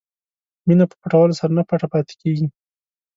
مینه 0.67 0.85
په 0.89 0.95
پټولو 1.01 1.33
سره 1.39 1.51
نه 1.57 1.63
پټه 1.69 1.87
پاتې 1.93 2.13
کېږي. 2.21 2.47